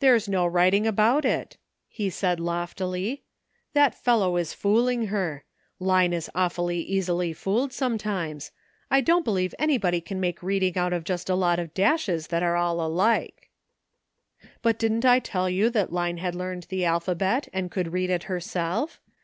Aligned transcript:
"There's 0.00 0.28
no 0.28 0.44
writing 0.44 0.88
about 0.88 1.24
it," 1.24 1.56
he 1.86 2.10
said 2.10 2.40
loft 2.40 2.80
ily, 2.80 3.22
"that 3.74 3.94
fellow 3.94 4.36
is 4.38 4.52
fooling 4.52 5.06
her. 5.06 5.44
Line 5.78 6.12
is 6.12 6.28
aw 6.34 6.48
fully 6.48 6.80
easily 6.80 7.32
fooled, 7.32 7.72
sometimes; 7.72 8.50
I 8.90 9.00
don't 9.00 9.24
believe 9.24 9.54
anybody 9.56 10.00
can 10.00 10.18
make 10.18 10.42
reading 10.42 10.76
out 10.76 10.92
of 10.92 11.04
just 11.04 11.30
a 11.30 11.36
lot 11.36 11.60
of 11.60 11.72
dashes 11.74 12.26
that 12.26 12.42
are 12.42 12.56
all 12.56 12.80
alike!"" 12.84 13.48
But 14.64 14.80
didn't 14.80 15.04
I 15.04 15.20
tell 15.20 15.48
you 15.48 15.70
that 15.70 15.92
Line 15.92 16.16
had 16.18 16.34
learned 16.34 16.64
the 16.64 16.84
alphabet, 16.84 17.46
and 17.52 17.70
could 17.70 17.92
read 17.92 18.10
it 18.10 18.24
herself? 18.24 19.00